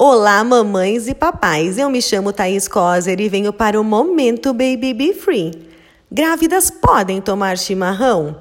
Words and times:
Olá, 0.00 0.44
mamães 0.44 1.08
e 1.08 1.12
papais. 1.12 1.76
Eu 1.76 1.90
me 1.90 2.00
chamo 2.00 2.32
Thaís 2.32 2.68
Coser 2.68 3.20
e 3.20 3.28
venho 3.28 3.52
para 3.52 3.80
o 3.80 3.82
Momento 3.82 4.52
Baby 4.52 4.94
Be 4.94 5.12
Free. 5.12 5.50
Grávidas 6.08 6.70
podem 6.70 7.20
tomar 7.20 7.58
chimarrão? 7.58 8.36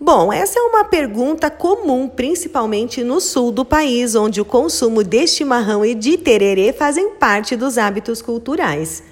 Bom, 0.00 0.32
essa 0.32 0.58
é 0.58 0.62
uma 0.62 0.84
pergunta 0.84 1.50
comum, 1.50 2.08
principalmente 2.08 3.04
no 3.04 3.20
sul 3.20 3.52
do 3.52 3.62
país, 3.62 4.14
onde 4.14 4.40
o 4.40 4.44
consumo 4.44 5.04
de 5.04 5.26
chimarrão 5.26 5.84
e 5.84 5.94
de 5.94 6.16
tererê 6.16 6.72
fazem 6.72 7.10
parte 7.10 7.56
dos 7.56 7.76
hábitos 7.76 8.22
culturais. 8.22 9.02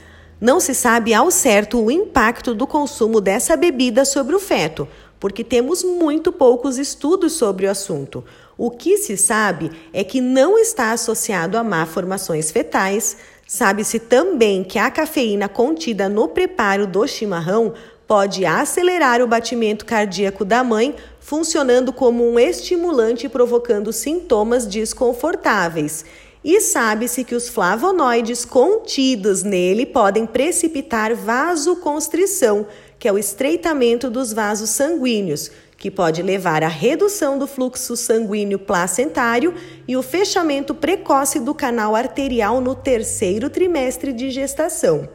Não 0.41 0.59
se 0.59 0.75
sabe 0.75 1.13
ao 1.13 1.31
certo 1.31 1.79
o 1.79 1.91
impacto 1.91 2.55
do 2.55 2.67
consumo 2.67 3.21
dessa 3.21 3.59
bebida 3.59 4.07
sobre 4.07 4.35
o 4.35 4.41
feto, 4.41 4.89
porque 5.21 5.45
temos 5.45 5.85
muito 5.85 6.33
poucos 6.33 6.79
estudos 6.79 7.35
sobre 7.35 7.67
o 7.67 7.71
assunto. 7.71 8.25
O 8.57 8.71
que 8.71 8.97
se 8.97 9.17
sabe 9.17 9.71
é 9.93 10.03
que 10.03 10.21
não 10.21 10.59
está 10.59 10.93
associado 10.93 11.59
a 11.59 11.63
má 11.63 11.85
formações 11.85 12.51
fetais. 12.51 13.19
Sabe-se 13.47 13.99
também 13.99 14.65
que 14.65 14.79
a 14.79 14.91
cafeína 14.91 15.49
contida 15.49 16.09
no 16.09 16.29
preparo 16.29 16.87
do 16.87 17.07
chimarrão 17.07 17.75
pode 18.07 18.45
acelerar 18.45 19.23
o 19.23 19.27
batimento 19.27 19.85
cardíaco 19.85 20.45
da 20.45 20.65
mãe, 20.65 20.97
funcionando 21.21 21.93
como 21.93 22.29
um 22.29 22.39
estimulante 22.39 23.29
provocando 23.29 23.93
sintomas 23.93 24.67
desconfortáveis. 24.67 26.05
E 26.43 26.59
sabe-se 26.61 27.23
que 27.23 27.35
os 27.35 27.51
flavonoides 27.51 28.47
contidos 28.47 29.43
nele 29.43 29.85
podem 29.85 30.25
precipitar 30.25 31.15
vasoconstrição, 31.15 32.67
que 32.99 33.07
é 33.07 33.13
o 33.13 33.19
estreitamento 33.19 34.09
dos 34.09 34.33
vasos 34.33 34.71
sanguíneos, 34.71 35.51
que 35.77 35.91
pode 35.91 36.23
levar 36.23 36.63
à 36.63 36.69
redução 36.69 37.39
do 37.39 37.47
fluxo 37.47 37.95
sanguíneo 37.95 38.59
placentário 38.59 39.55
e 39.87 39.97
o 39.97 40.03
fechamento 40.03 40.75
precoce 40.75 41.41
do 41.41 41.55
canal 41.55 41.95
arterial 41.95 42.61
no 42.61 42.75
terceiro 42.75 43.51
trimestre 43.51 44.13
de 44.13 44.31
gestação. 44.31 45.09